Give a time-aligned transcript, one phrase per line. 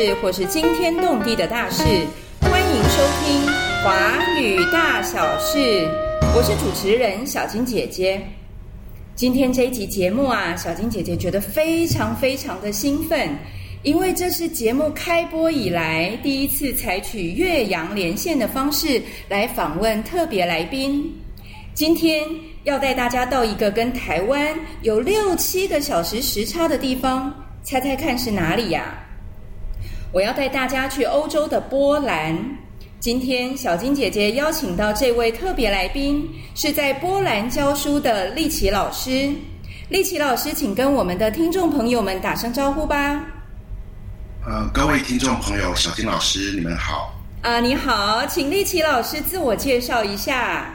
[0.00, 1.82] 事或是惊天动地的大事，
[2.40, 3.46] 欢迎收听
[3.84, 5.58] 《华语大小事》。
[6.34, 8.18] 我是主持人小金姐姐。
[9.14, 13.28] 今天这一集节目啊，小金姐姐觉得非常非常的兴奋，
[13.82, 21.14] 因为这是节目开播以来第一次采取岳阳连线的方式来访问特别来宾。
[21.74, 22.26] 今天
[22.64, 27.30] 要带大家到一个跟台湾有六七个小时时差的地方，
[27.62, 28.98] 猜猜看是哪里呀？
[30.12, 32.36] 我要带大家去欧洲的波兰。
[32.98, 39.32] 今天小金姐姐邀请到这位特别来宾，是在波兰教书的丽琪老师。
[39.88, 43.24] 丽琪老师，请跟我们的听众朋友们打声招呼吧。
[44.44, 47.14] 呃，各位听众朋友，小金老师，你们好。
[47.42, 50.74] 啊，你好，请丽琪老师自我介绍一下。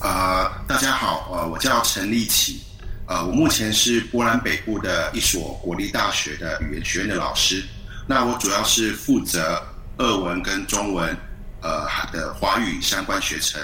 [0.00, 2.60] 呃，大家好，呃，我叫陈立奇，
[3.06, 7.62] 呃，我目前是波兰北部的一所国立大学的语言学院的老师。
[8.06, 9.62] 那我主要是负责
[9.98, 11.16] 俄文跟中文，
[11.60, 13.60] 呃的华语相关学程，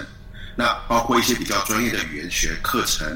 [0.56, 3.06] 那包括一些比较专业的语言学课程。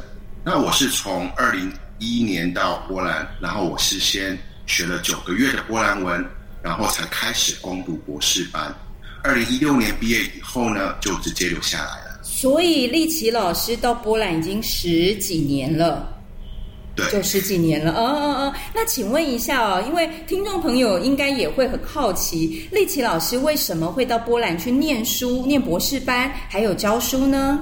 [0.45, 6.25] 那我是从二零一一年到波兰，然后我是先学了九个月的波兰文，
[6.62, 8.75] 然后才开始攻读博士班。
[9.23, 12.20] 二零一六年毕业以后呢，就直接留下来了。
[12.25, 16.12] 所以丽琪老师到波兰已经十几年了，
[16.95, 17.93] 对，就十几年了。
[17.93, 27.61] 哦哦哦，那请问一下哦，因为听众朋友应该也会很好奇，丽琪老师为什么会到波兰去念书、念博士班，还有教书呢？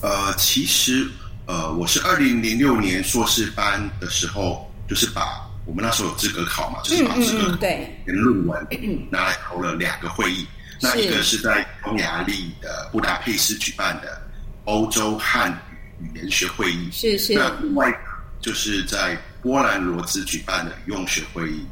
[0.00, 1.06] 呃，其实
[1.46, 8.66] 呃，我是二零零六年硕士班的时候，就是把我们那时候有资格考嘛，就是把资格对跟论文
[9.10, 10.46] 拿来投了两个会议。
[10.80, 14.20] 那一个是在匈牙利的布达佩斯举办的
[14.64, 15.56] 欧洲汉
[16.02, 17.34] 语语言学会议，是是。
[17.34, 17.92] 那另外
[18.40, 21.64] 就是在波兰罗兹举办的语用学会议。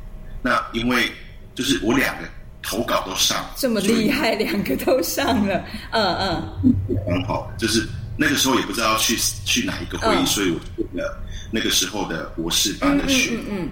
[0.42, 1.10] 那因为
[1.54, 2.28] 就是我两个
[2.62, 6.74] 投稿都上，这么厉害，两个都上了，嗯嗯，
[7.06, 7.52] 很好。
[7.58, 7.86] 就是
[8.16, 13.32] 那个时候也不知道去去哪一个会议，所以我选了那个时候的博士班的学。
[13.32, 13.68] 嗯嗯。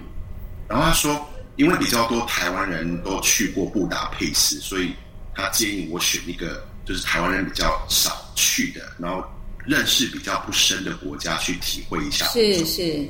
[0.67, 4.93] 然后他说，因为比较多台湾人都去过布达佩斯，所以。
[5.35, 9.23] 他建议我选一个就是台湾人比较少去的，然后
[9.69, 12.25] 认识比较不深的国家去体会一下。
[12.25, 13.07] 是是，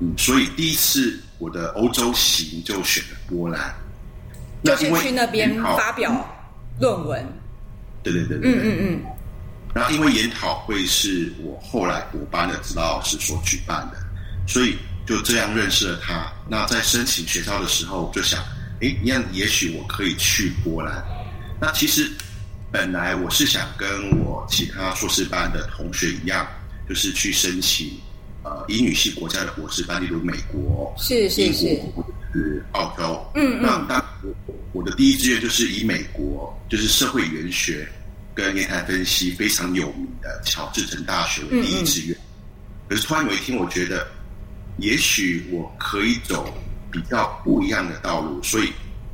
[0.00, 3.74] 嗯，所以第一次我的欧洲行就选了波兰，
[4.64, 6.26] 就是去那边发表
[6.80, 7.24] 论文。
[8.02, 9.02] 对对对对，嗯嗯嗯。
[9.74, 13.98] 然后因为研讨会是我后来补班的指导老师所举办的，
[14.46, 16.32] 所以就这样认识了他。
[16.48, 18.40] 那在申请学校的时候，就想，
[18.80, 21.04] 哎，那也许我可以去波兰。
[21.60, 22.10] 那其实
[22.74, 26.44] 本来我是想跟我其他硕士班的同学一样，
[26.88, 27.88] 就是去申请
[28.42, 31.80] 呃英语系国家的博士班，例如美国、是是是，
[32.32, 33.24] 是澳洲。
[33.36, 33.62] 嗯嗯。
[33.62, 34.34] 那当我
[34.72, 37.88] 我的第一志愿就是以美国，就是社会语言学
[38.34, 42.18] 跟言谈分析非常有名的乔治城大学为第一志愿。
[42.88, 44.04] 可是突然有一天，我觉得
[44.78, 46.52] 也许我可以走
[46.90, 48.72] 比较不一样的道路，所以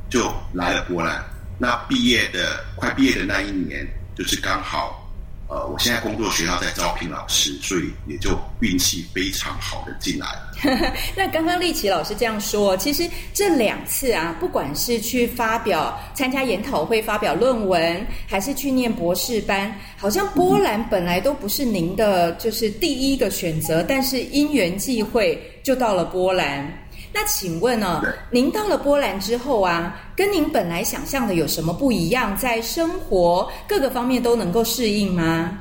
[0.09, 1.23] 就来了波兰。
[1.61, 5.07] 那毕业的快毕业的那一年，就是刚好，
[5.47, 10.51] 呃，我现在工作学校在招聘老师，所以也就运气非常好的进来了。
[11.15, 26.75] 那刚刚丽琪老师这样说，其实这两次啊，不管是去发表、参加研讨会、发表论文，还是去念博士班，好像波兰本来都不是您的就是第一个选择，但是因缘际会就到了波兰。
[27.13, 28.01] 那请问呢？
[28.31, 32.35] 您到了波兰之后啊，跟您本来想象的有什么不一样？
[32.37, 35.59] 在生活各个方面都能够适应吗？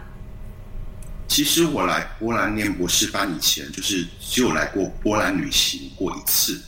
[1.27, 6.61] 其实我来波兰念博士班以前，就是只有来过波兰旅行过一次，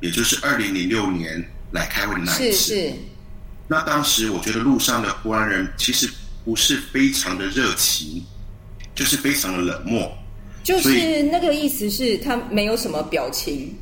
[0.00, 2.52] 也就是二零零六年来开会的那一次。
[2.52, 2.92] 是是。
[3.68, 6.10] 那当时我觉得路上的波兰人其实
[6.44, 8.22] 不是非常的热情，
[8.94, 10.10] 就是非常的冷漠。
[10.62, 13.74] 就是那个意思是他没有什么表情。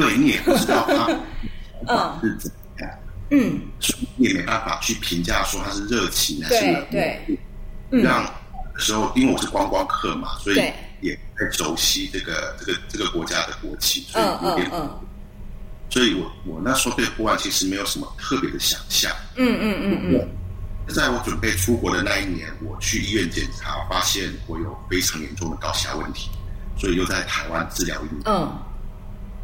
[0.00, 1.06] 对你也不知道他
[1.88, 2.90] 嗯是怎样，
[3.30, 6.86] 嗯，所以你也没办法去评价说他是热情还是冷漠。
[6.90, 7.38] 对，
[8.02, 8.24] 让
[8.76, 10.56] 时候因为我是观光客嘛，所以
[11.00, 14.70] 也在熟悉这个这个这个国家的国旗，所以有点，
[15.90, 19.10] 所以我我那时候对波兰其实没有什么特别的想象。
[19.36, 20.28] 嗯嗯嗯嗯。
[20.88, 26.30] 在我准备出国的那一年，我去医院检查，发现我有非常严重的高血压问题，
[26.76, 28.22] 所以又在台湾治疗一年。
[28.26, 28.52] 嗯。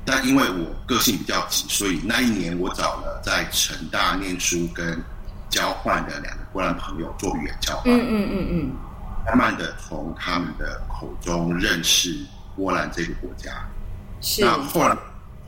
[0.07, 5.03] 但因为我个性比较急，所以那一年我找了在成大念书跟
[5.51, 7.93] 交换的两个波兰朋友做语言交换。
[7.93, 8.73] 嗯嗯嗯嗯。
[9.27, 12.17] 慢慢的从他们的口中认识
[12.55, 13.51] 波兰这个国家。
[14.21, 14.45] 是。
[14.45, 14.97] 那后来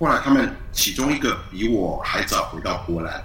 [0.01, 3.23] 后来他们其中一个比我还早回到波兰，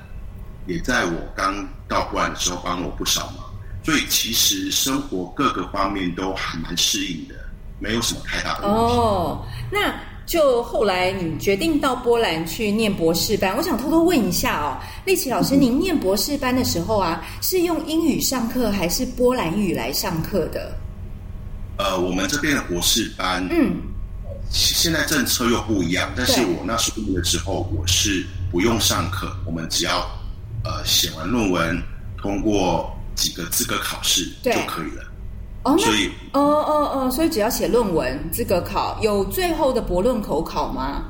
[0.68, 3.44] 也在我刚到波兰的时候帮我不少忙，
[3.83, 7.33] 所以其实生活各个方面都还蛮适应的，
[7.79, 8.95] 没有什么太大的问题。
[8.95, 9.94] 哦，那
[10.25, 20.75] 就后来你决定到波兰去念博士班，我想偷偷问一下哦，丽琪老师，您念博士班的时候啊，是用英语上课还是波兰语来上课的？
[21.77, 23.75] 呃，我们这边的博士班，嗯，
[24.49, 30.07] 现在政策又不一样，但是我那时候念的时候，我是不用上课，我们只要
[30.63, 31.81] 呃写完论文，
[32.17, 35.03] 通过几个资格考试就可以了。
[35.63, 41.04] 哦，所以哦哦哦，所以只要写论文资格考，有最后的博论口考吗？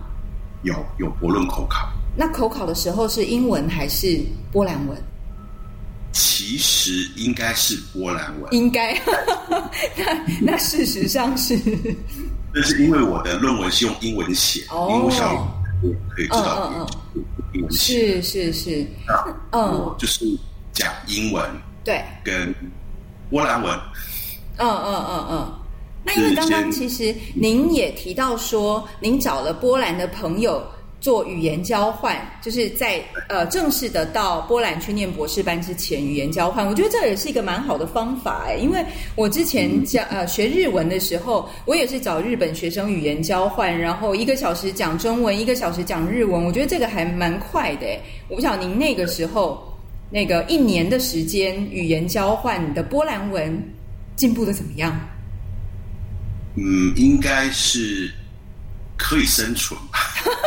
[0.63, 4.97] 有有博论口考，那口考的时候是英文还是波兰文？
[6.11, 8.93] 其实应该是波兰文，应该，
[9.97, 11.59] 那那事实上是，
[12.53, 14.87] 那是因为我的论文是用英文写，哦。
[14.91, 15.33] 因为我想
[15.81, 17.23] 我可以知道嗯嗯
[17.53, 19.71] 英文写，是是是，那嗯。
[19.73, 20.23] 我就是
[20.71, 21.43] 讲英文
[21.83, 22.53] 对，跟
[23.31, 23.77] 波兰文，
[24.57, 25.53] 嗯嗯嗯嗯。
[26.05, 30.61] 那因为刚刚其实您也提到说，您找了波兰的朋友
[30.99, 38.83] 做语言交换，就是在呃正式的到波兰去念博士班之前语言交换，我觉得这也是一个蛮好的方法哎，因为
[39.15, 47.97] 我之前讲呃学日文的时候，我也是找日本学生语言交换，然后一个小时讲中文，一个小时讲日文，我觉得这个还蛮快的哎。
[48.27, 49.61] 我不晓得您那个时候
[50.09, 53.57] 那个一年的时间语言交换，你的波兰文
[54.15, 54.97] 进步的怎么样？
[56.55, 58.11] 嗯，应该是
[58.97, 59.99] 可以生存吧。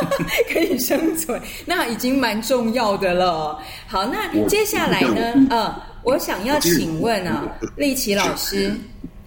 [0.52, 3.58] 可以生存， 那已经蛮重要的了。
[3.86, 5.46] 好，那接下来呢？
[5.50, 7.44] 我呃，我想要请问啊，
[7.76, 8.72] 丽琪老师，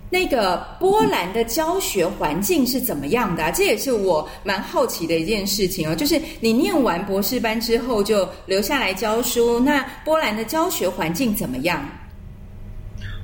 [0.10, 3.52] 那个波兰的教学环境是怎么样的、啊？
[3.52, 5.96] 这也是我蛮好奇的一件事情哦。
[5.96, 11.84] 就是你念完博士班之后就留下来教书，那波兰的教学环境怎么样？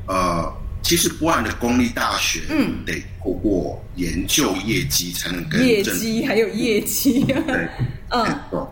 [0.08, 0.52] 呃，
[0.86, 7.68] 其实波兰的公立大学，嗯，得透过研究业绩才能跟业绩还有业绩，对，
[8.10, 8.72] 嗯，懂。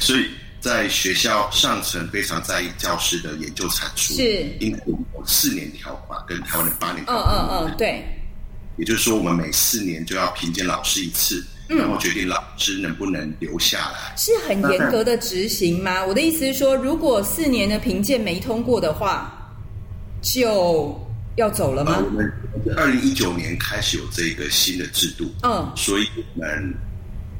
[0.00, 0.28] 所以
[0.58, 4.44] 在学校上层非常在意教师的研究产出，是。
[4.58, 8.04] 因为我们有四年条款跟台湾的八年条嗯款，嗯嗯，对，
[8.76, 11.78] 也就是说我们每四年就要评鉴老师一次，嗯。
[11.78, 14.12] 然后决定老师能不能留下来。
[14.16, 16.04] 是很严格的执行吗？
[16.04, 19.32] 我的意思是说，如果四年的评鉴没通过的话，
[20.20, 21.00] 就
[21.36, 22.10] 要走了呃，吗我？
[22.10, 22.32] 们
[22.76, 26.74] 二零一九年开始有这个新的制度，嗯，所以我们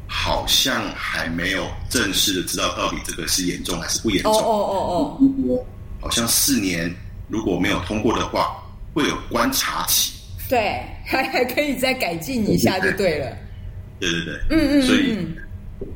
[0.06, 4.32] 好像还没有正式的知道到底这个是严重还是不严重。
[4.32, 5.19] 哦哦哦
[5.49, 5.67] 哦，
[6.00, 6.93] 好像四年
[7.29, 8.62] 如果没有通过的话，
[8.93, 10.12] 会有观察期。
[10.49, 13.37] 对，还还可以再改进一下就对了。
[13.99, 15.37] 对对对，嗯嗯所以嗯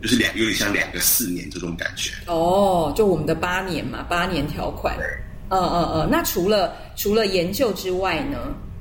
[0.00, 2.12] 就是两有点像两个四年这种感觉。
[2.26, 4.96] 嗯，哦，就我们的八年嘛，八年条款。
[5.50, 8.38] 嗯嗯嗯，那除了除了研究之外呢，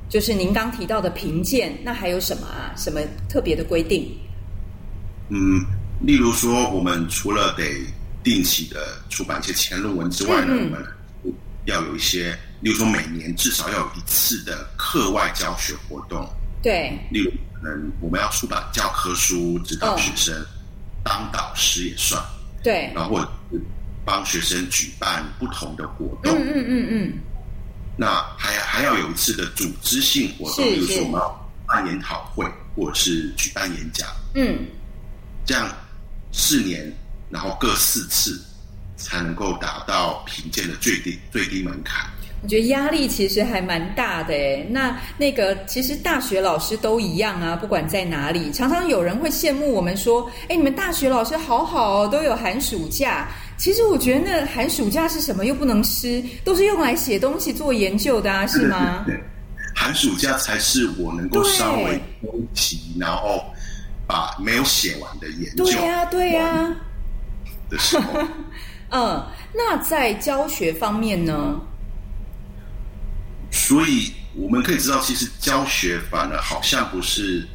[0.09, 2.73] 就是您刚提到的评鉴，那还有什么啊？
[2.75, 2.99] 什么
[3.29, 4.17] 特别的规定？
[5.29, 5.65] 嗯，
[6.01, 7.63] 例如说，我们除了得
[8.23, 8.79] 定期的
[9.09, 10.85] 出版一些前论文之外呢，我们
[11.65, 16.27] 要有一些，例如说每年至少要有一次的课外教学活动，
[16.61, 20.45] 对，例如可能我们要出版教科书，指导学生，
[21.03, 22.21] 当导师也算，
[22.63, 23.19] 对，然后
[24.07, 26.33] 帮学生举办不同的活动。
[26.39, 27.13] 嗯嗯嗯嗯，
[27.97, 34.59] 那还还要有一次的组织性活动，是比如说是我们要办研讨会或者是举办演讲，嗯，
[35.45, 35.69] 这样
[36.31, 36.89] 四年，
[37.29, 38.41] 然后各四次，
[38.95, 42.09] 才能够达到评鉴的最低最低门槛。
[42.43, 44.65] 我觉得压力其实还蛮大的诶。
[44.69, 59.03] 那那个其实大学老师都一样啊，不管在哪里，常常有人会羡慕我们说：“哎，你们大学老师好好哦，都有寒暑假。”其实我觉得那寒暑假是什么又不能吃，都是用来写东西做研究的啊，是吗？
[59.05, 59.19] 对，
[59.75, 63.43] 寒暑假才是我能够稍微休息，然后
[64.07, 66.75] 把没有写完的研究对呀、对呀、
[67.69, 68.21] 的时候。
[68.89, 69.25] 嗯。
[69.55, 71.59] 那在教学方面呢？
[73.49, 77.47] 所以我们可以知道，其实教学反而好像不是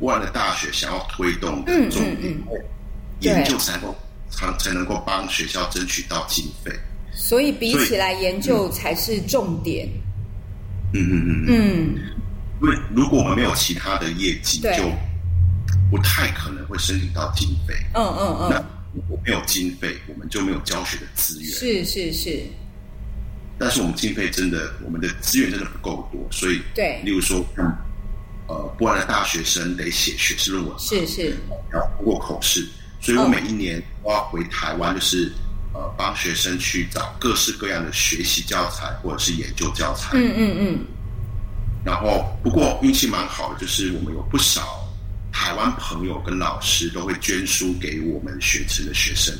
[0.00, 2.64] 波兰的大学想要推动的嗯重点，嗯嗯
[3.20, 3.94] 研究才能
[4.40, 6.72] 够才才能够帮学校争取到经费。
[7.12, 9.88] 所以比起来，研究才是重点。
[10.92, 11.98] 嗯嗯嗯嗯，嗯，
[12.62, 14.90] 因为如果我们没有其他的业绩，就
[15.90, 17.74] 不太可能会申请到经费。
[17.94, 18.64] 嗯嗯那嗯，
[18.94, 21.50] 如果没有经费，我们就没有教学的资源。
[21.52, 22.42] 是是是，
[23.58, 27.64] 但是我们经费真的，我们的资源真的不够多，所以对例如说，嗯，
[28.48, 31.36] 呃，波兰的大学生得写学士论文，是是，
[31.72, 32.66] 要通过口试，
[33.04, 35.30] 所以我每一年都要回台湾，就是
[35.74, 40.12] 呃帮学生去找各式各样的学习教材或者是研究教材。
[40.14, 40.78] 嗯嗯嗯。
[41.84, 44.62] 然后不过运气蛮好的，就是我们有不少
[45.30, 49.36] 台湾朋友跟老师都会捐书给我们学程的学生，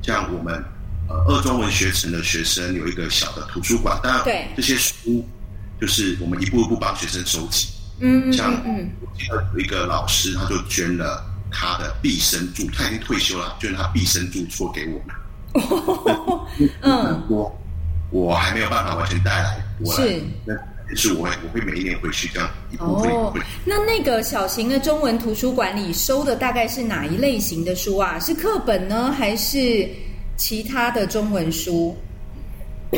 [0.00, 0.54] 像我们
[1.06, 5.22] 呃二中文学城的学生有一个小的图书馆，当然这些书
[5.78, 7.68] 就是我们一步一步帮学生收集。
[8.00, 11.22] 嗯，像我记得有一个老师，他就捐了
[11.54, 15.14] 他的毕生著，他已经退休了，就是他毕生著作给我们。
[16.82, 17.56] 嗯，我
[18.10, 20.52] 我还没有办法完全带来，是，那
[20.96, 23.10] 是我我会每一年回去这样一部分。
[23.12, 23.32] 哦，
[23.64, 28.18] 那那个小型的中文图书馆里收的大概是哪一类型的书啊？
[28.18, 29.88] 是课本呢，还是
[30.36, 31.96] 其他的中文书？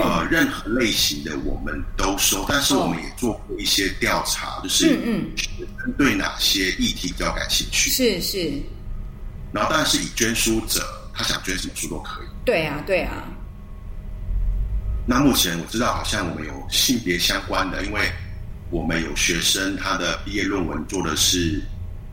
[0.01, 7.91] 呃，任何类型的我们都收，但是我们也做过一些调查，就是嗯嗯，对哪些议题比较感兴趣？
[7.91, 8.53] 是是。
[9.53, 10.85] 然后当然是以捐书者，
[11.15, 12.27] 他想捐什么书都可以。
[12.45, 13.25] 对啊，对啊。
[15.07, 18.11] 那目前我知道，好像我们有性别相关的，因为
[18.71, 21.63] 我们有学生他的毕业论文做的是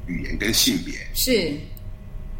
[0.08, 1.52] 语言跟性别，是。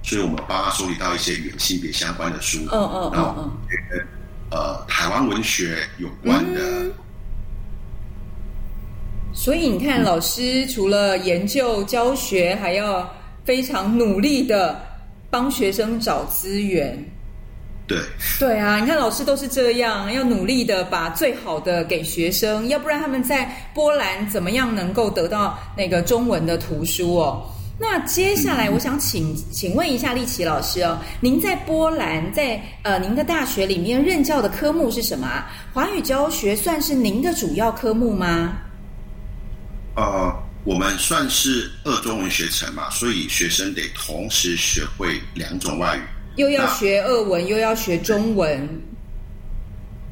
[0.04, 2.60] 所以我们帮他收集到一些语言性别相关的书。
[2.72, 4.08] 嗯嗯嗯嗯。
[4.54, 6.62] 呃，台湾文学有关的，
[9.34, 13.12] 所以你看，老师除了研究教学，还要
[13.44, 14.80] 非常努力的
[15.32, 17.04] 帮学生找资源。
[17.88, 17.98] 对，
[18.40, 27.44] 对啊，你看老师都是这样，要努力的把最好的给学生，要不然他们在波兰怎么样能够得到那个中文的图书哦？
[27.80, 35.44] 那接下来，我想请请问一下丽奇老师哦，您在波兰，在呃您的大学里面任教的科目是什么？
[35.74, 38.54] 华语教学算是您的主要科目吗？
[39.96, 40.32] 呃，
[40.64, 46.02] 我们算是二中文学程嘛，所以学生得同时学会两种外语，
[46.36, 48.70] 又要学俄文，又要学中文，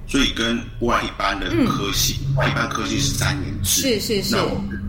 [0.08, 4.80] 所以跟波兰一般的科系，一般科系是三年制，是是是，那我们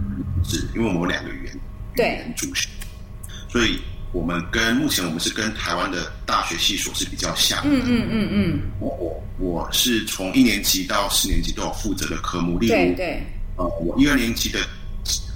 [0.42, 1.61] 是因为我们有两个语言。
[1.94, 2.24] 对，
[3.50, 3.78] 所以
[4.12, 7.60] 我们跟目前我们是跟台湾的大学系所是比较像。
[7.64, 8.60] 嗯嗯嗯嗯。
[8.80, 13.22] 我我我是从一年级到四年级都有负责的科目，例如，对对。
[13.56, 14.60] 呃，我一二年级的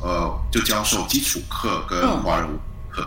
[0.03, 2.49] 呃就教授基础课跟华人
[2.91, 3.07] 课。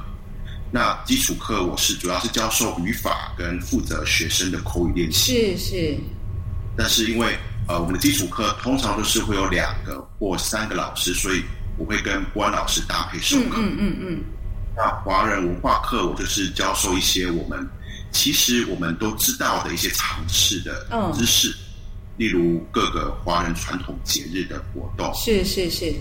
[0.71, 5.55] 那基础课我是主要是教授语法跟负责学生的口语练习。
[5.55, 5.97] 是是。
[6.77, 7.35] 但是因为
[7.67, 11.43] 呃我们的基础课通常都是会有两个或三个老师，所以。
[11.79, 13.55] 我会跟关老师搭配授课。
[13.57, 14.23] 嗯嗯嗯。
[14.75, 17.67] 那华人文化课，我就是教授一些我们
[18.11, 21.55] 其实我们都知道的一些常识的知识，
[22.17, 25.11] 例如各个华人传统节日的活动。
[25.15, 25.93] 是是是。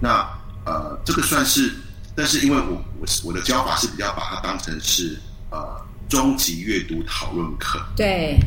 [0.00, 0.28] 那
[0.64, 1.72] 呃，这个算是，
[2.14, 5.18] 但是因为我我我的教法是比较把它当成是
[5.50, 5.58] 呃
[6.08, 7.80] 中级阅读讨论课。
[7.96, 8.38] 对。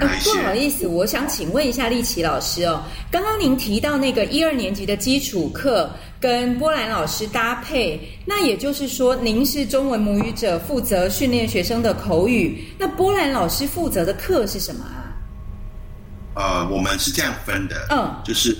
[0.00, 5.88] 呃，不好意思，我想请问一下立奇老师哦，刚刚您提到那个一二年级的基础课
[6.20, 15.14] 跟波兰老师搭配，那也就是说您是中文母语者，负责训练学生的口语，那波兰老师负责的课是什么啊？
[16.34, 18.56] 呃，我们是这样分的，嗯，就是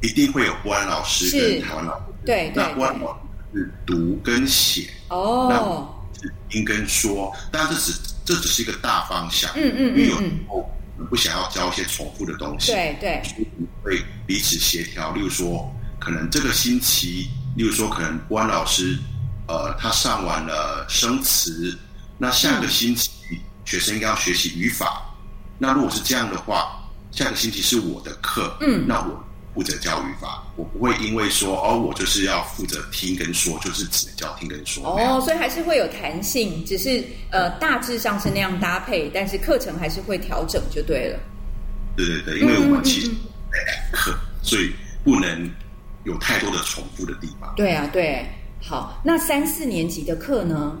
[0.00, 3.12] 一定会有波兰老师跟台湾老师，对对，那波兰老
[3.52, 5.88] 师是读跟写，哦，
[6.20, 8.11] 是听跟说，但是只。
[8.24, 10.70] 这只是一个大方向，嗯嗯嗯，因为有时候
[11.10, 13.22] 不想要教一些重复的东西，对对，
[13.82, 15.12] 会彼此协调。
[15.12, 18.98] 例如说，可能这个星期，例如说，可能关老师，
[19.48, 21.76] 呃，他上完了生词，
[22.18, 23.10] 那下个星期
[23.64, 25.02] 学生应该要学习语法。
[25.58, 29.24] 那如果是这样的话，下个星期是我的课，嗯，那我。
[29.54, 34.84] 负责教育法，我不会因为说哦，我就是要负责听跟说，就是只能教听跟说。
[34.86, 41.18] 哦，所以还是会有弹性，只是呃大致上是那样搭配，但是课程还是会调整就对了。
[41.96, 43.08] 对对对，因为我们其实
[43.50, 43.58] 在
[43.92, 44.72] 课，所以
[45.04, 45.50] 不能
[46.04, 47.52] 有太多的重复的地方。
[47.54, 48.26] 对啊，对，
[48.60, 50.74] 好，那三四年级的课呢？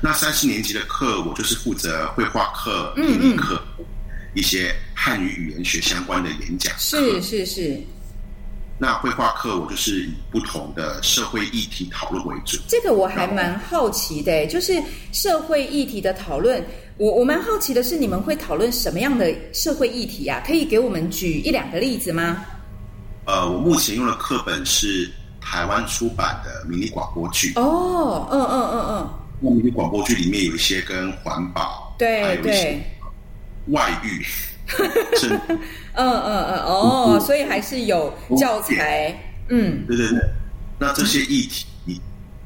[0.00, 3.60] 那三四年级的课，我就是负责绘画课、英语课。
[4.34, 7.78] 一些汉语语言学相关的演讲是是是。
[8.78, 12.58] 那绘画课我就是以不同的社会议题讨论为主。
[12.66, 16.64] 这个我还蛮好奇的，就是社会议题的讨论，
[16.96, 20.42] 我我蛮好奇的是，你们会讨论什么样的社会议题啊？
[20.44, 22.44] 可以给我们举一两个例子吗？
[23.26, 25.08] 呃，我目前用的课本是
[25.40, 27.52] 台湾出版的迷你广播剧。
[27.54, 29.10] 哦，嗯嗯嗯嗯。
[29.38, 32.82] 那迷你广播剧里面有一些跟环保，对对。
[33.68, 34.22] 外遇，
[35.16, 35.58] 是嗯
[35.94, 39.16] 嗯嗯哦，所以还是有教材，
[39.48, 40.18] 嗯，对对对。
[40.78, 42.00] 那这些议题，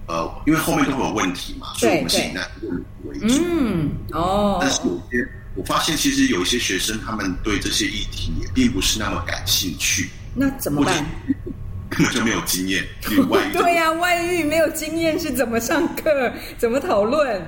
[0.06, 3.42] 呃，因为后面都会有问题嘛，所以我们是以那问为主。
[3.48, 4.58] 嗯，哦。
[4.60, 10.10] 但是有些我发现，其实有一些学生他们对这些议题也并不是那么感兴趣。
[10.34, 11.04] 那怎么办？
[11.88, 12.84] 根本就没有经验，
[13.30, 13.52] 外遇。
[13.52, 16.32] 对呀，外遇没有经验是怎么上课？
[16.58, 17.40] 怎么讨论？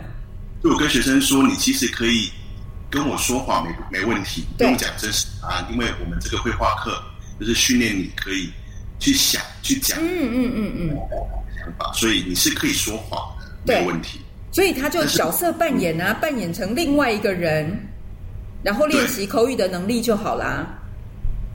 [0.62, 2.30] 就我跟学生说，你其实可以
[2.90, 7.02] 跟我说谎，没没问题，不用讲真实答案，因为我们这个绘画课
[7.38, 8.50] 就是训练你可以
[8.98, 9.98] 去想、去讲。
[10.00, 10.88] 嗯嗯嗯嗯。
[11.58, 13.20] 想法，所以你是可以说谎
[13.64, 14.20] 的，没有问题。
[14.50, 17.78] 所以他就角色扮演啊，扮演成另外一个人，
[18.62, 20.66] 然后练习口语的能力就好啦。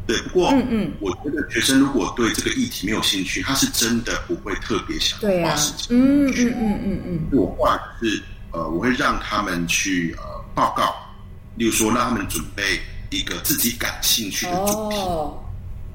[0.05, 5.87] 对，不过，嗯嗯，我觉得学生如果对这个议题没有兴趣，他是真的不会特别想花时间。
[5.97, 7.19] 嗯嗯嗯嗯嗯。
[7.31, 8.21] 我画是
[8.51, 10.23] 呃，我会让他们去呃
[10.53, 10.93] 报告，
[11.55, 12.79] 例如说让他们准备
[13.09, 14.89] 一个自己感兴趣的主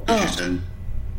[0.06, 0.58] 题，学生。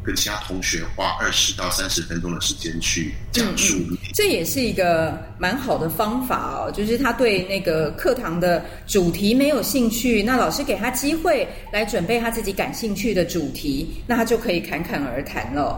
[0.01, 3.75] 跟其他同学花二十到三十分钟的时间去讲述，
[4.13, 6.71] 这也是一个蛮好的方法哦。
[6.71, 15.77] 就是他对那个课堂的主题没有兴趣，那老师给他机会来准备他自己感兴趣的主题，那他就可以侃侃而谈了。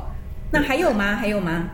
[0.51, 1.15] 那还有吗？
[1.15, 1.67] 还有吗？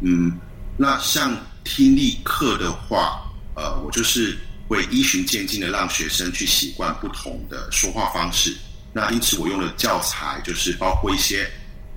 [0.00, 0.32] 嗯，
[0.78, 3.20] 那像听力课的话，
[3.54, 4.36] 呃，我就是
[4.74, 8.56] 会依循渐进的让学生去习惯不同的说话方式。
[8.92, 11.48] 那因此，我用的教材就是包括一些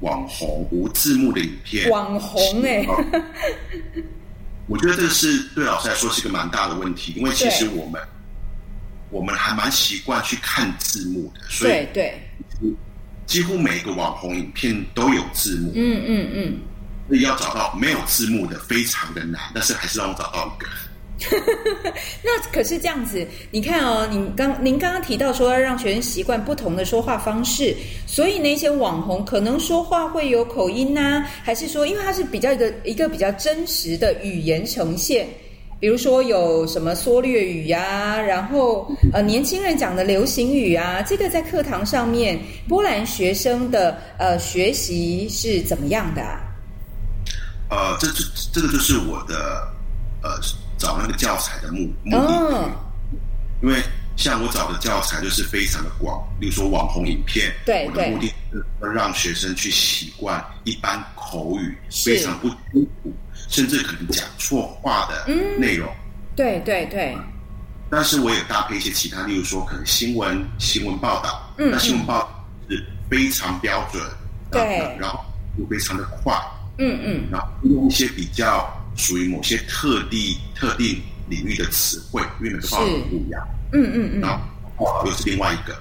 [0.01, 1.89] 网红无字幕的影片。
[1.89, 2.85] 网红哎，
[4.67, 8.01] 我觉得这个是对老师来说是一个蛮大的问题，因为其实我们
[9.09, 12.19] 我们还蛮习惯去看字幕的，所以对，
[13.25, 15.71] 几乎每一个网红影片都有字幕。
[15.73, 16.59] 嗯嗯嗯，
[17.07, 20.67] 所以要找到没有字幕的非常的难，但是还是让我找到一个。
[22.23, 35.27] 那可是这样子，你看哦，你刚您刚刚提到说要让学生习惯不同的说话方式，所以那些网红可能说话会有口音呐，还是说因为它是比较一个一个比较真实的语言呈现，
[35.79, 46.21] 比如说有什么缩略语呀，然后呃年轻人讲的流行语啊，这个在课堂上面波兰学生的呃学习是怎么样的？
[47.71, 49.67] 呃，这这这个就是我的
[50.21, 50.39] 呃。
[50.77, 52.69] 找那个教材的目目的，
[53.61, 53.81] 因为
[54.15, 63.13] 像我找的教材就是非常的广，例如说网红影片，对我的目的是让学生去习惯一般口语非常不清楚，
[63.47, 65.87] 甚至可能讲错话的内容。
[66.35, 67.17] 对对对。
[67.89, 74.03] 但是我也搭配一些其他，例如说可能新闻新闻报道，那新闻报道是非常标准，
[74.51, 75.19] 对，然后
[75.57, 76.33] 又非常的快，
[76.77, 78.71] 嗯嗯，然后用一些比较。
[78.97, 83.47] 属于某些特地、特定领域的词汇，因为每个报道不一样。
[83.71, 84.21] 嗯嗯嗯。
[84.21, 84.43] 然后
[84.77, 85.73] 报道又是另外一个。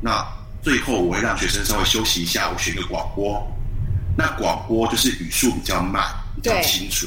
[0.00, 0.24] 那
[0.62, 3.44] 最后我会让学生稍微休息一下，我选个广播。
[4.16, 6.04] 那广播就是语速比较慢，
[6.36, 7.06] 比较清楚，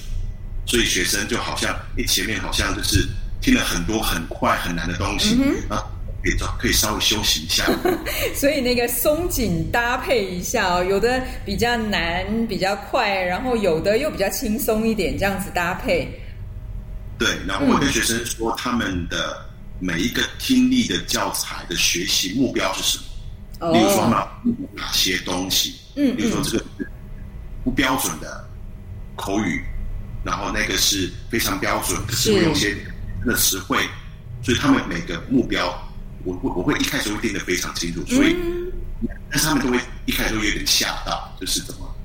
[0.66, 3.08] 所以学生就好像一前面好像就是
[3.42, 5.38] 听了很多很快很难的东西
[5.70, 5.84] 啊。
[6.24, 7.66] 可以可以稍微休息一下，
[8.36, 16.08] 所以那个松紧搭配一下哦，有的比较难，比较快，然后有的又比较轻松一点，这样子搭配。
[17.18, 19.44] 对，然后我跟学生说，他们的
[19.80, 23.00] 每一个听力的教材的学习目标是什
[23.60, 23.72] 么？
[23.72, 24.28] 例如说哪
[24.76, 25.74] 哪些东西？
[25.96, 26.66] 嗯，比如说这个
[27.64, 28.48] 不标准的
[29.16, 29.64] 口语，
[30.24, 32.76] 然后那个是非常标准，可是会有些
[33.26, 33.78] 的词汇，
[34.44, 35.72] 所以他们每个目标。
[36.24, 38.36] 我会我会一开始会定的非常清楚，所以，
[39.30, 41.96] 但是他们都会一开始会有点吓到，就是怎么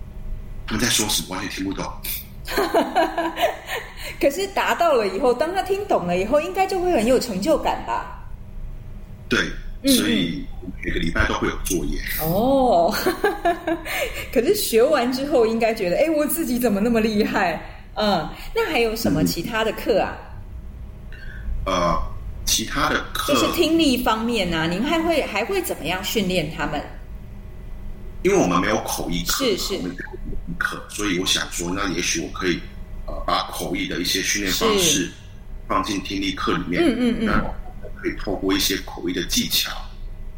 [0.67, 1.85] 他们在说什么完全听不懂。
[4.21, 8.25] 可是达到了以后，当他听懂了以后，应该就会很有成就感吧？
[9.29, 9.39] 对，
[9.93, 10.47] 所以
[10.83, 12.01] 每个礼拜都会有作业。
[12.23, 12.95] 哦，
[14.33, 17.61] 可是学完之后，应该觉得，哎，我自己怎么那么厉害？
[17.95, 20.17] 嗯，那还有什么其他的课啊？
[21.67, 22.16] 呃。
[22.57, 26.81] 其他的课就是听力方面呢，您还会还会怎么样训练他们？
[28.23, 29.79] 因为我们没有口译课，是是
[30.57, 32.59] 课，所以我想说，那也许我可以
[33.07, 35.11] 呃把口译的一些训练方式
[35.69, 37.45] 放进听力课里面，嗯嗯嗯，
[38.01, 39.71] 可以透过一些口译的技巧，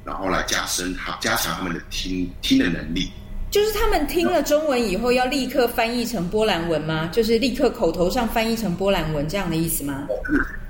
[0.05, 3.13] 然后来加深他加强他们的听听的能力。
[3.49, 7.07] 就是他们听了中文以后，要立刻翻译成波兰文吗？
[7.13, 10.07] 就是立刻口头上翻译成波兰文这样的意思吗？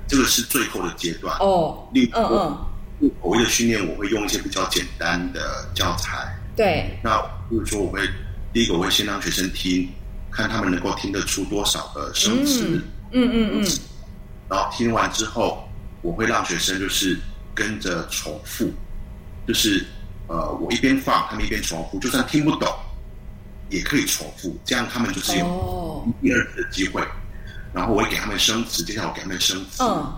[0.09, 1.87] 这个是最后的阶段哦。
[1.93, 2.09] 嗯
[3.01, 6.35] 嗯，口译的训练我会用一些比较简单的教材。
[6.55, 6.99] 对。
[7.01, 7.17] 那
[7.49, 8.01] 比如说，我会
[8.51, 9.87] 第一个我会先让学生听，
[10.29, 12.83] 看他们能够听得出多少的生词。
[13.11, 13.67] 嗯嗯嗯。
[14.49, 15.69] 然后听完之后，
[16.01, 17.17] 我会让学生就是
[17.55, 18.69] 跟着重复，
[19.47, 19.85] 就是
[20.27, 22.67] 呃，我一边放，他们一边重复，就算听不懂，
[23.69, 27.01] 也可以重复，这样他们就是有哦，第二次的机会。
[27.73, 30.13] 然后我会给他们生词，接下来我给他们生词，嗯，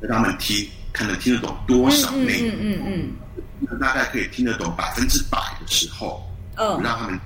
[0.00, 2.48] 让他们听，看能听得懂多少嗯内容。
[2.50, 6.22] 嗯嗯嗯大概可以听得懂百分之百的时候，
[6.56, 7.18] 嗯嗯，让他们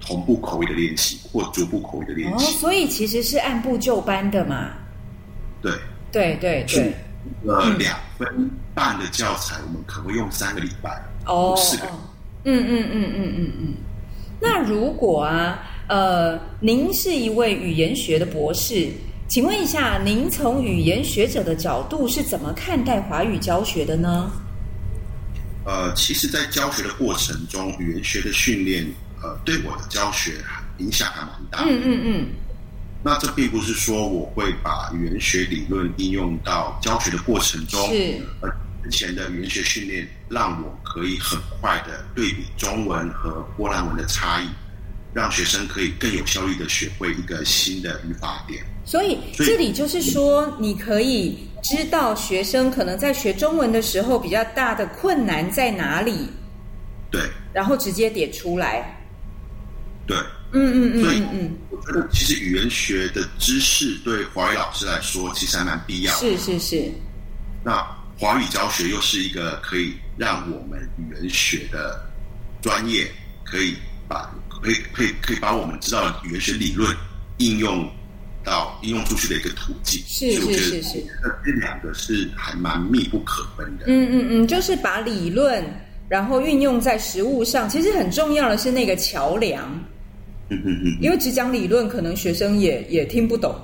[0.00, 2.56] 同步口语的练习或逐步口语的练哦，习。
[2.58, 4.70] 所以其实是按部就班的嘛。
[5.62, 5.72] 对，
[6.10, 6.80] 对对是
[7.42, 11.00] 对，呃，嗯两分半的教材，我们可能会用三个礼拜。
[11.24, 12.00] 哦，四个哦
[12.44, 13.74] 嗯嗯嗯嗯嗯嗯。
[14.40, 18.88] 那如果啊，呃，您是一位语言学的博士，
[19.28, 24.30] 请问一下，您从语言学者的角度是怎么看待华语教学的呢？
[25.66, 28.86] 呃，其实，在教学的过程中，语言学的训练，
[29.22, 30.32] 呃，对我的教学
[30.78, 31.70] 影响还蛮大的。
[31.70, 32.26] 嗯嗯嗯，
[33.02, 38.48] 那这并不是说我会把语言学理论应用到教学的过程中，是，呃，
[38.82, 44.48] 之前的语言学训练让我可以很快的对比中文和波兰文的差异，
[45.14, 48.64] 让学生可以更有效率的学会一个新的语法点。
[48.84, 56.28] 所以这里就是说，你可以知道学生可能在学中文的时候比较大的困难在哪里，
[57.10, 57.22] 对
[57.54, 59.00] 然后直接点出来。
[60.06, 60.14] 对，
[60.52, 66.20] 嗯嗯嗯所以嗯嗯，我觉得其实语言学的知识对华语老师来说其实还蛮必要的。
[66.20, 66.92] 是是是，
[67.64, 67.82] 那
[68.18, 72.04] 华语教学又是一个可以让我们语言学的
[72.60, 73.10] 专业，
[73.44, 73.74] 可以
[74.06, 74.30] 把
[74.64, 76.96] 可以可以可以把我们知道的语言学理论
[77.36, 77.86] 应用
[78.42, 80.02] 到应用出去的一个途径。
[80.06, 83.84] 是是是是这这两个是还蛮密不可分的。
[83.86, 85.62] 嗯嗯嗯，就是把理论
[86.08, 89.62] 然后运用在实物上，其实很重要的是那个桥梁，
[90.48, 93.54] 嗯嗯嗯因为只讲理论，可能学生也也听不懂。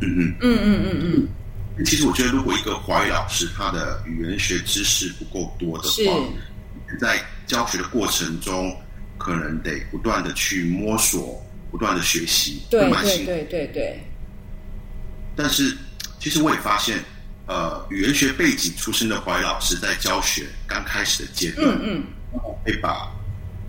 [0.00, 0.34] 嗯嗯。
[0.40, 1.28] 嗯嗯嗯
[1.76, 6.28] 嗯，其实我觉得，如果一个华语老师他的语言学知识不够多的话，
[6.98, 8.74] 在教学的过程中，
[9.28, 13.26] 可能得不断的去摸索，不断的学习，对会蛮辛苦。
[13.26, 14.00] 对对对对，
[15.36, 15.76] 但是，
[16.18, 16.98] 其实我也发现，
[17.46, 23.12] 呃，语言学背景出身的华语老师在教学刚开始的阶段，嗯嗯，会把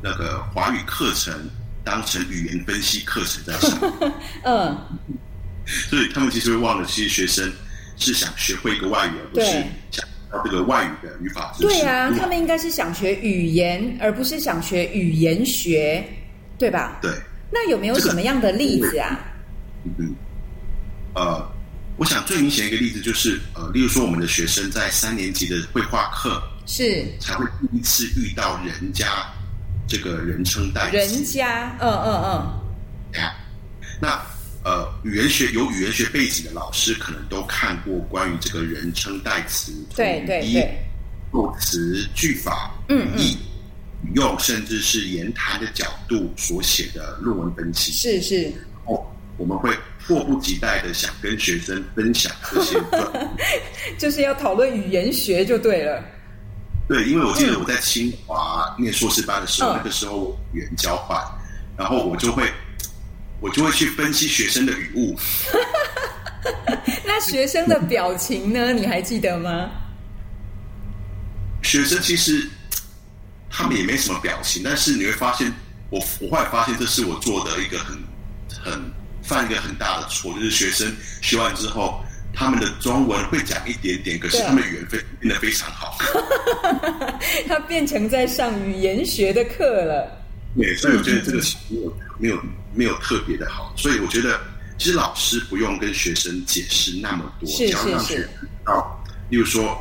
[0.02, 1.34] 那个华语课程
[1.84, 3.78] 当成语言分析课程在上，
[4.46, 4.78] 嗯，
[5.66, 7.52] 所以他们其实会忘了，其实学生
[7.98, 9.46] 是想学会一个外语，而不是
[9.92, 11.68] 想要这个外语的语法知识。
[11.68, 16.04] 对啊，他们应该是想学语言，而不是想学语言学，
[16.58, 17.00] 对吧？
[17.02, 17.12] 对，
[17.52, 19.20] 那有没有什么样的例子啊？
[19.84, 20.16] 嗯嗯，
[21.16, 21.52] 呃，
[21.98, 29.08] 我想最明显一个例子就是，呃，例如说我们的学生在三年级的绘画课是才会第一次遇到人家
[29.88, 33.34] 这个人称代词，人家，嗯嗯嗯，呀，
[34.00, 34.22] 那
[34.64, 40.78] 呃，语言学有语言学背景的老师可能都看过关于这个人称代词、对对语义对，
[41.32, 43.38] 构词、句法、语义、
[44.04, 47.92] 语用，甚至是言谈的角度所写的论文分析。
[47.94, 48.52] 是是，
[48.86, 49.02] 哦，
[49.38, 49.74] 我们会
[50.06, 53.38] 迫不及待的想跟学生分享这些专
[53.98, 56.04] 就是要讨论语言学就对了。
[56.88, 59.76] 对，因为我记得我在清华念硕士班的时候，嗯。
[59.78, 61.24] 那个时候我语言交换，
[61.78, 62.52] 然后我就会
[63.40, 65.16] 我就会去分析学生的语误。
[67.06, 68.72] 那学生的表情呢？
[68.74, 69.70] 你还记得吗？
[71.62, 72.48] 学生其实
[73.50, 75.52] 他们也没什么表情，但是你会发现，
[75.90, 77.98] 我我后来发现这是我做的一个很
[78.64, 82.02] 很犯一个很大的错，就是学生学完之后，
[82.34, 85.98] 他们的中文会讲一点点，可是他们语言非变得非常好。
[87.48, 90.19] 他变成在上语言学的课了。
[90.60, 92.42] 对，所以我觉得这个没有没有
[92.74, 94.40] 没有特别的好，所以我觉得
[94.78, 98.06] 其实老师不用跟学生解释那么多，是只要让是。
[98.06, 99.78] 是学生知道，例如说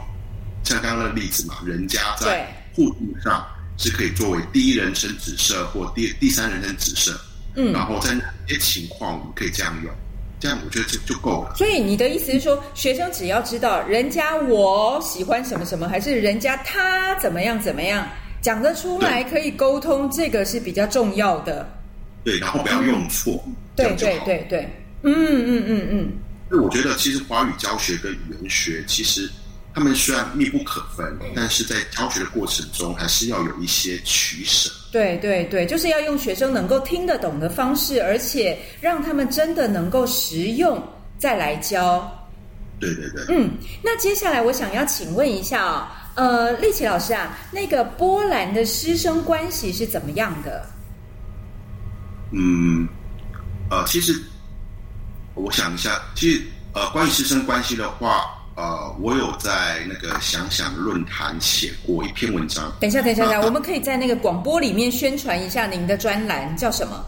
[0.65, 3.45] 像刚刚的例子嘛，人家在互动上
[3.77, 7.19] 是可以作为第一人称指涉或第第三人称指涉，
[7.57, 9.93] 嗯然后在哪些情况我们可以这样用，
[10.39, 11.55] 这样我觉得这就够了。
[11.57, 18.07] 所以你的意思是说，学生只要知道人家我喜欢什么什么，还是人家他怎么样怎么样，
[18.41, 21.69] 讲得出来可以沟通，这个是比较重要的。
[22.25, 23.43] 对，然后不要用错，
[23.77, 24.19] 对对。
[24.25, 24.69] 对对，
[25.03, 26.13] 嗯嗯嗯嗯，
[26.49, 29.31] 所以我觉得其实华语教学跟语言学其实。
[29.75, 34.69] 他们虽然密不可分，但是在教学的过程中，还是要有一些取舍。
[34.91, 40.83] 对对对，就是要用学生能够听得懂的方式，而且让他们真的能够实用，
[41.17, 42.11] 再来教。
[42.81, 45.87] 对对对，嗯，那接下来我想要请问一下哦，
[46.19, 50.67] 呃，丽琪老师啊，那个波兰的师生关系是怎么样的？
[52.33, 52.89] 嗯，
[53.71, 54.21] 呃，其实
[55.35, 56.43] 我想一下，其实
[56.75, 58.25] 呃，关于师生关系的话，
[58.57, 62.65] 呃，我有在那个想想论坛写过一篇文章。
[62.81, 67.01] 等一下，等一下，等一下，啊我们可以在那个广播里面宣传一下您的专栏，叫什么？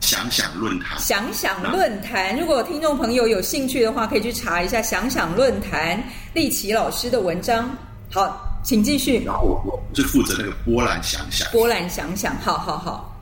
[0.00, 2.36] 想想论坛，想想论坛。
[2.36, 7.70] 如果听众朋友有兴趣的话，可以去查一下想想论坛立奇老师的文章。
[8.14, 9.24] 好，请继续。
[9.24, 11.50] 然后我我是负责那个波兰想想。
[11.50, 13.20] 波兰想想，好好好，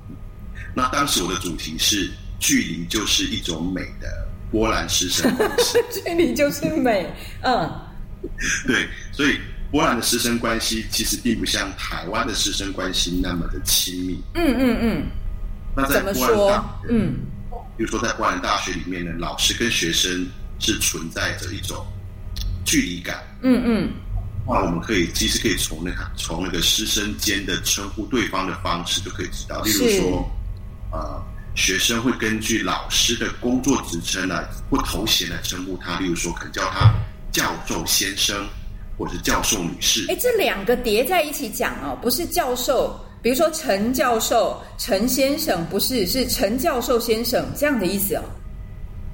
[0.77, 5.79] 那当时我的主题是距离就是一种美的波兰师生关系。
[6.05, 7.73] 这里就是美，嗯，
[8.67, 14.23] 对，所以波兰的师生关系其实并不像台湾的师生关系那么的亲密。
[14.35, 15.07] 嗯嗯嗯，
[15.75, 16.51] 那在怎么波兰大说？
[16.51, 17.15] 学，嗯，
[17.79, 20.29] 比如说在波兰大学里面呢，老师跟学生
[20.59, 21.83] 是存在着一种
[22.63, 23.17] 距离感。
[23.41, 23.91] 嗯嗯，
[24.47, 30.31] 那我们可以其实可以从那个从那个师生间的称呼对方的方式就可以知道，例如说，
[30.91, 31.23] 呃，
[31.55, 36.93] 学生会根据老师的工作职称来或头衔来称呼他，例如说可能叫他
[37.31, 38.49] 教授先生，
[38.99, 40.07] 或者是教授女士。
[40.09, 48.25] 哎，这两个叠在一起讲哦，不是教授，比如说陈教授、陈先生，不是，是陈教授先生这样的意思哦。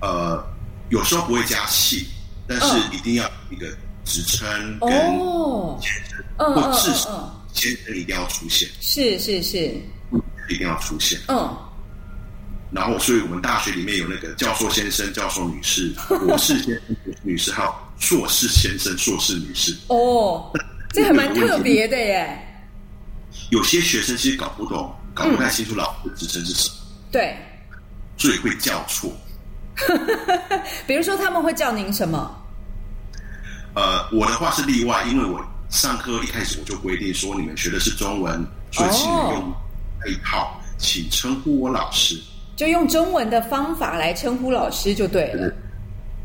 [0.00, 0.44] 呃，
[0.88, 2.08] 有时候不会加气，
[2.46, 3.66] 但是嗯一定要一个
[4.08, 4.48] 职称
[4.80, 9.58] 跟哦，先生，嗯嗯或至少嗯嗯，先生一定要出现，是是是，
[10.48, 11.18] 一定要出现。
[11.28, 11.56] 嗯，
[12.72, 19.76] 然后，所以我们大学里面有那个教授先生、教授女士、 博士先生、博士女士，还有硕士先生、硕士女士。
[19.88, 20.50] 哦，
[20.92, 22.44] 这还蛮特别的耶。
[23.50, 26.74] 有些学生其实搞不懂、搞不太清楚老师的职称是什么，
[27.12, 27.36] 对，
[28.16, 29.12] 所以会叫错。
[30.86, 32.37] 比如说他们会叫您什么？
[33.78, 39.54] 呃，我的话是例外，因为我上课一开始我就规定说，你们学的是中文，所以请你们用
[40.04, 42.20] 那一套，请称呼我老师。
[42.56, 45.46] 就用中文的方法来称呼老师就对了。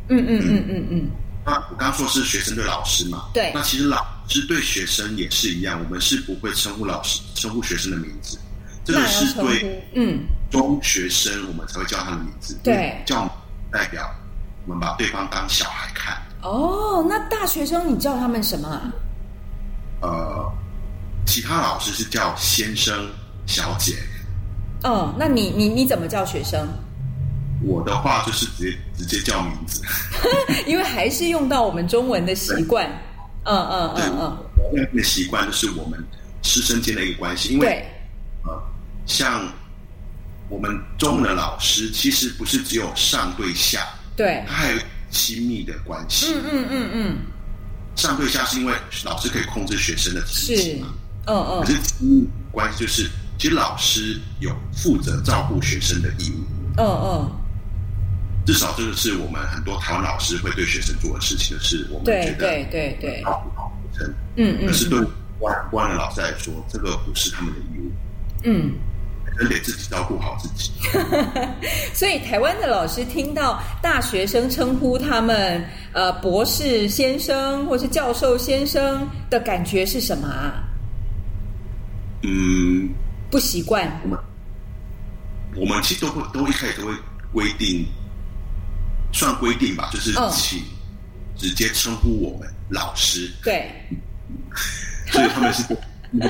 [0.09, 1.11] 嗯嗯嗯嗯嗯，
[1.45, 3.29] 那我刚刚说是学生对老师嘛？
[3.35, 8.39] 对那其实老师对学生也是一样，我们是不会称呼老师、称呼学生的名字，
[8.83, 9.87] 这个是对。
[9.93, 12.57] 嗯，中学生我们才会叫他的名字。
[12.63, 13.29] 对叫
[13.71, 14.09] 代表
[14.65, 16.19] 我们把对方当小孩看。
[16.43, 18.91] 哦，那大学生你叫他们什么啊？
[20.01, 20.51] 呃，
[21.25, 23.09] 其他老师是叫先生、
[23.45, 23.95] 小姐，
[24.83, 26.67] 哦，那你你你怎么叫学生？
[27.65, 29.81] 我的话就是直接直接叫名字。
[30.67, 32.85] 因为还是用到我们中文的习惯。
[33.45, 34.37] 嗯嗯对，嗯嗯，
[34.73, 36.01] 那个习惯就是我们
[36.43, 37.85] 师生间的一个关系，因为，
[38.45, 38.51] 呃，
[39.05, 39.45] 像
[40.47, 44.77] 我们中文的老师，其实不是只有上对下，对，他还有
[45.13, 46.33] 亲密的关系。
[46.33, 47.17] 嗯嗯嗯嗯，
[47.95, 48.73] 上对下是因为
[49.05, 50.87] 老师可以控制学生的成绩是嘛，，
[51.27, 51.61] 嗯嗯。
[51.61, 56.43] 可是亲密关系就是，其实老师有负责照顾学生的义务，
[56.77, 57.31] 嗯嗯，
[58.45, 63.11] 至少这个是我们很多台湾老师会对学生做的事情，就是我们觉得对对对。
[63.11, 64.13] 对，照顾好学生。
[64.35, 64.99] 嗯嗯可是对
[65.39, 67.91] 关关的老师来说，这个不是他们的义务，
[68.43, 68.73] 嗯。
[69.37, 70.71] 人得自己照顾好自己。
[71.93, 80.63] 所以台湾的老师听到大学生称呼他们呃博士先生或是教授先生的感觉是什么啊？
[82.23, 82.89] 嗯，
[83.29, 83.99] 不习惯。
[84.03, 84.19] 我们
[85.55, 86.93] 我们其实都会都一开始都会
[87.31, 87.85] 规定，
[89.11, 90.61] 算规定吧，就是嗯请
[91.35, 93.69] 直接称呼我们老师，对，
[95.11, 95.63] 所以他们是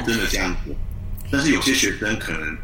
[0.06, 0.74] 真的这样子。
[1.32, 2.58] 但是有些学生可能，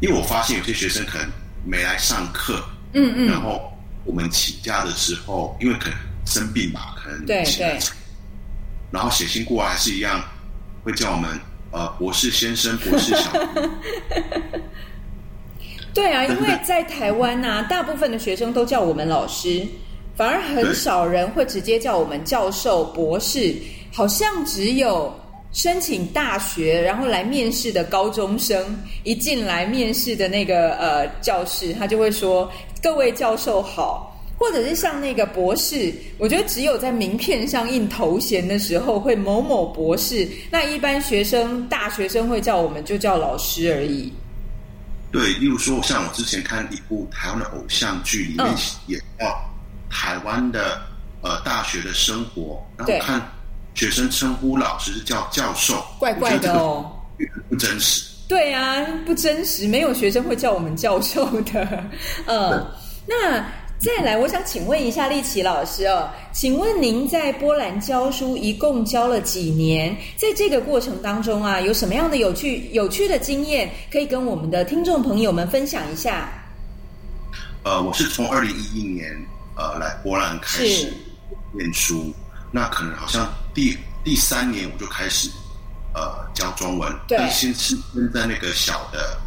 [0.00, 1.28] 因为我发现有些学生可能
[1.64, 3.72] 没来上课，嗯嗯，然后
[4.04, 7.78] 我们请假的时候，因为可能生病吧，可能对对。
[8.90, 10.22] 然后写信过来还是一样，
[10.82, 11.28] 会叫我们
[11.72, 13.70] 呃博士先生、博士小姐。
[15.92, 19.66] 对啊，因为在台湾呐、大部分的学生都叫我们老师，
[20.16, 23.54] 反而很少人会直接叫我们教授、博士，
[23.92, 25.12] 好像只有
[25.58, 32.48] 申请大学然后来面试的高中生，一进来面试的那个呃教室，他就会说
[32.80, 44.12] ：“各位教授好。”或者是像那个博士，我觉得只有在名片上印头衔的时候会某某博士，那一般学生、大学生会叫我们就叫老师而已。
[45.10, 49.36] 对，例如说，像我之前看一部台湾的偶像剧，里面嗯也叫
[49.90, 50.80] 台湾的
[51.20, 53.20] 呃大学的生活，然后对看
[53.78, 56.84] 学生称呼老师叫教授，怪怪的哦。
[57.48, 58.10] 不真实。
[58.26, 61.84] 对啊，不真实，没有学生会叫我们教授的。
[62.26, 62.66] 嗯，
[63.06, 63.38] 那
[63.78, 69.96] 再来，我想请问一下立奇老师哦，请问您在波兰教书一共教了几年？
[70.16, 76.28] 在这个过程当中啊，有什么样的有趣有趣的经验可以跟我们的听众朋友们分享一下？
[77.62, 79.16] 呃，我是从二零一一年
[79.56, 80.92] 呃来波兰开始
[81.52, 82.12] 念书，
[82.50, 85.28] 那可能好像第第三年我就开始
[85.92, 89.18] 呃教中文，对但先是先在那个小的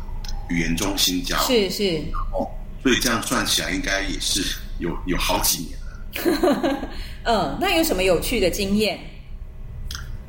[0.49, 2.47] 语言中心教，是是，哦，
[2.81, 4.41] 所以这样算起来应该也是
[4.79, 6.89] 有有好几年了。
[7.27, 8.97] 嗯，那有什么有趣的经验？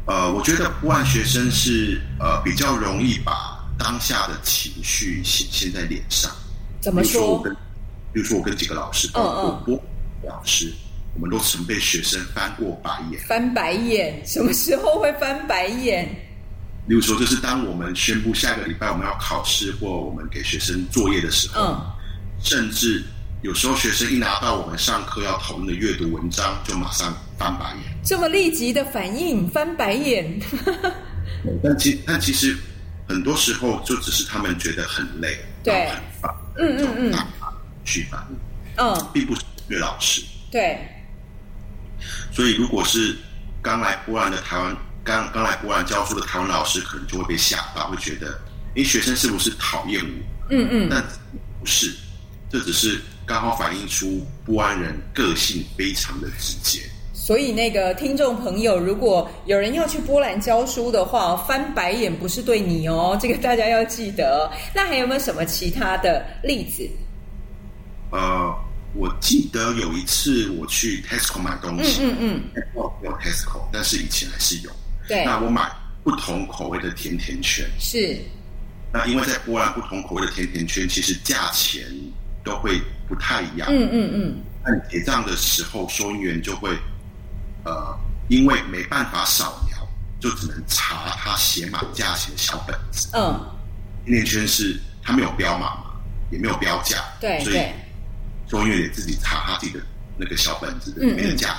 [0.07, 6.29] 呃，我觉得波兰学生是呃比较容易把当下的情绪显现在脸上。
[6.81, 7.13] 怎么说？
[7.15, 7.55] 比如说我跟，
[8.15, 10.75] 比如说我跟几个老师，嗯包括嗯老师，
[11.15, 13.21] 我们都曾被学生翻过白眼。
[13.27, 16.09] 翻白眼，什么时候会翻白眼？
[16.87, 21.81] 例如说，就是当我们宣布下个礼拜我们要考试或我们给学生作业的时候，嗯，
[22.43, 23.03] 甚至
[23.43, 27.95] 有时候学生一拿到我们上课要讨论的阅读文章，就马上翻白眼。
[28.05, 30.41] 这么立即的反应，翻白眼。
[31.63, 32.57] 但其但其实
[33.09, 37.19] 很多时候就只是他们觉得很累，对很烦，嗯嗯嗯
[37.85, 38.27] 去烦，
[38.77, 40.21] 嗯，并不是对老师。
[40.51, 40.79] 对，
[42.31, 43.17] 所以如果是
[43.61, 48.39] 刚来波兰的台湾，刚刚来波兰教书的台湾老师，可能就会被吓到，会觉得，
[48.75, 50.47] 诶，学生是不是讨厌我？
[50.51, 51.03] 嗯嗯，但
[51.61, 51.95] 不是，
[52.51, 56.81] 这只是刚好反映出波兰人个性非常的直接。
[57.15, 64.51] 所以那个听众朋友，如果有人要去波兰教书的话，翻白眼不是对你哦，这个大家要记得。
[64.75, 66.89] 那还有没有什么其他的例子？
[68.11, 68.55] 呃，
[68.95, 72.43] 我记得有一次我去 Tesco 买东嗯西，嗯嗯，
[72.75, 74.71] 哦，没有 Tesco，但是以前还是有。
[75.09, 75.71] 对，那我买
[76.05, 78.19] 不同口味的甜甜圈，是，
[78.93, 81.83] 那因为在波兰不同口味的甜甜圈其实价钱
[82.45, 83.69] 都会不太一样。
[83.71, 86.77] 嗯嗯嗯，那你结账的时候，收银员就会，
[87.65, 89.77] 呃，因为没办法扫描，
[90.21, 93.09] 就只能查他写满价钱的小本子。
[93.15, 93.41] 嗯，
[94.05, 95.85] 甜甜圈是它没有标码嘛，
[96.31, 97.57] 也没有标价，对所以
[98.53, 99.81] 收银员得自己查他自己的
[100.19, 101.57] 那个小本子的里面的价。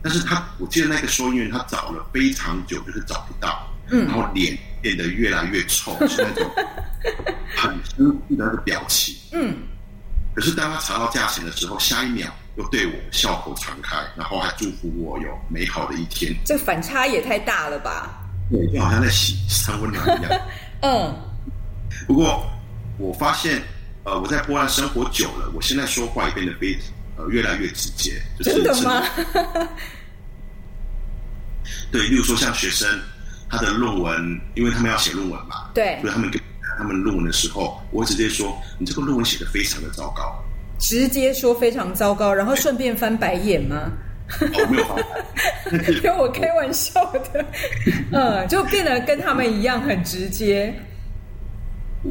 [0.00, 6.48] 但是他，我记得那个收银员他找了非常久，就是找不到，嗯然后脸变得越来越臭，是那种
[7.56, 9.16] 很生气的那个表情。
[9.32, 9.56] 嗯，
[10.32, 16.32] 可是当他查到价钱的时候，下一秒又对我笑口常开，然后还祝福我有美好的一天。
[16.46, 18.20] 这反差也太大了吧？
[18.48, 20.40] 对，就好像在洗三温暖一样。
[20.82, 21.12] 嗯，
[22.06, 22.48] 不过
[22.96, 23.60] 我发现，
[24.08, 26.74] 呃，我在波兰生活久了，我现在说话也变得非
[27.18, 29.04] 呃越来越直接，就是真的吗？
[31.92, 32.88] 对，例如说像学生
[33.50, 36.40] 他的论文，因为他们要写论文嘛，对所以他们给
[36.78, 40.42] 他们论文的时候，我会直接说你这个论文写的非常的糟糕。
[40.78, 43.90] 直接说非常糟糕，然后顺便翻白眼吗？
[44.40, 45.04] 哦，没有方法，
[45.70, 47.44] 但是跟我开玩笑的，
[48.12, 50.74] 嗯，就变得跟他们一样很直接。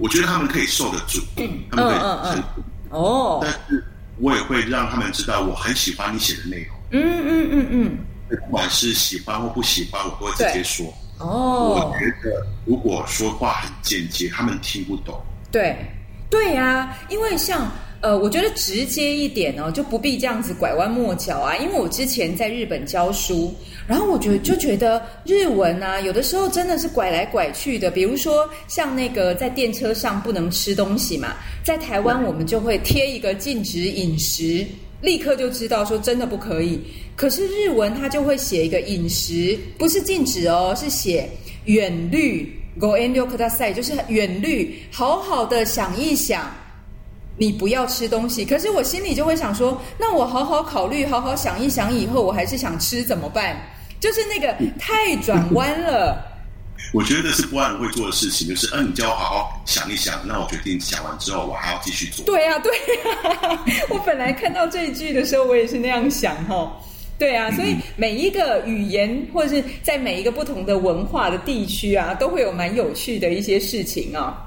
[0.02, 1.22] 我觉得他们可以受得住，
[1.72, 3.84] 他们可以受，哦，但是
[4.20, 7.98] 我也会让他们知道我很喜欢你写的内容，嗯嗯嗯嗯，
[8.30, 10.94] 不管是喜欢或不喜欢，我都会直接说。
[11.20, 11.92] 哦。
[11.92, 15.22] 我，觉得如果说话很间接，他们听不懂。
[15.52, 15.76] 对。
[16.30, 21.56] 对呀、因为像呃，我觉得直接一点哦，就不必这样子拐弯抹角啊。
[21.58, 23.54] 因为我之前在日本教书，
[23.88, 27.90] 然后我觉得就觉得日文啊，有的时候真的是拐来拐去的。
[27.90, 34.66] 比如说像那个在电车上不能吃东西嘛，在台湾我们就会贴一个禁止饮食。
[35.00, 36.80] 立刻就知道说真的不可以，
[37.16, 41.30] 可是日文它就会写一个饮食，不是禁止哦，是写
[41.66, 46.52] 远虑 go and look at say，就是远虑，好好的想一想，
[47.38, 48.44] 你不要吃东西。
[48.44, 53.56] 可是我心里就会想说，那我好好考虑，好好想一想，以后我还是想吃怎么办？
[54.00, 56.24] 就是那个太转弯了。
[56.94, 62.24] 我觉得是波兰人会做的事情，就是，嗯、你叫我好好想一想，那我决定想完之后，我还要继续做。
[62.26, 66.72] 对呀、对呀、 我本来看到这一句的时候，我也是那样想哈。
[67.20, 74.38] 对啊，所以每一个语言或者是在每一个不同的文化的地区啊，都会有蛮有趣的一些事情啊。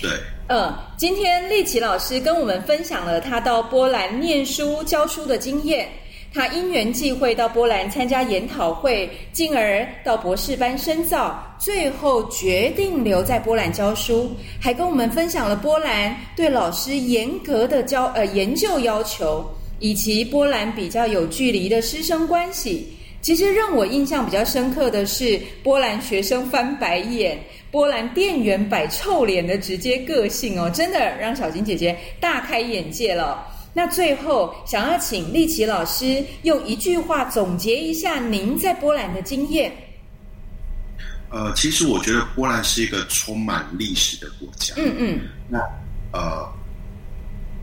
[0.00, 0.10] 对，
[0.54, 5.88] 嗯，今天丽琪老师跟我们分享了他到波兰念书教书的经验。
[6.34, 14.30] 他因缘际会到波兰参加研讨会，进而到博士班深造，最后决定留在波兰教书，
[14.60, 19.42] 还跟我们分享了波兰对老师严格的教呃研究要求，
[19.78, 22.92] 以及波兰比较有距离的师生关系。
[23.22, 27.38] 其实让我印象比较深刻的是，波兰学生翻白眼，
[27.72, 33.48] 波兰店员摆臭脸的直接个性哦，真的让小金姐姐大开眼界了。
[33.72, 39.72] 那最后想要请丽琪老师用一句话总结一下您在波兰的经验。
[41.30, 44.74] 呃，其实我觉得波兰是一个充满历史的国家。
[44.76, 45.58] 嗯嗯，那
[46.12, 46.46] 呃，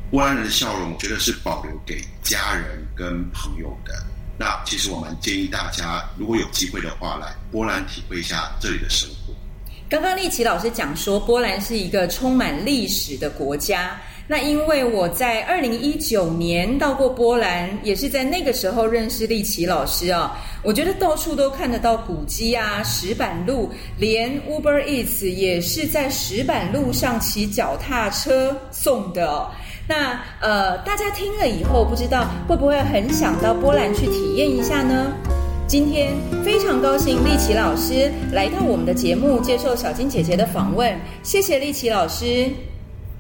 [0.10, 3.94] 波兰人的笑容，我觉得是保留给家人跟朋友的。
[4.40, 9.36] 那其实我们建议大家，如果有机会的话，来波兰体会一下这里的生活。
[9.90, 14.00] 刚刚丽奇老师讲说，波兰是一个充满历史的国家。
[14.28, 20.40] 那因为我在二零一九年到过波兰，也是在那个时候认识丽奇老师啊。
[20.62, 29.50] 我觉得到处都看得到古迹啊，石板路，连 Uber Eats 也是在石板路上骑脚踏车送的。
[29.88, 35.12] 那呃，大家听了以后，不知道会不会很想到波兰去体验一下呢？
[35.70, 41.00] 今天非常高兴，丽奇老师来到我们的节目，接受小金姐姐的访问。
[41.22, 42.50] 谢谢丽奇老师。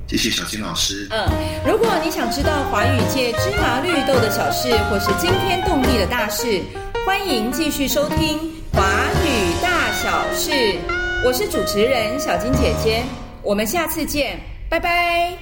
[0.07, 1.07] 谢谢小金老师。
[1.11, 1.29] 嗯，
[1.63, 6.59] 如果你想知道华语界芝麻绿豆的小事，或是惊天动地的大事，
[7.05, 8.17] 欢迎继续收听
[8.73, 8.81] 《华
[9.23, 10.49] 语大小事》。
[11.23, 13.03] 我是主持人小金姐姐，
[13.43, 15.39] 我们下次见，拜拜。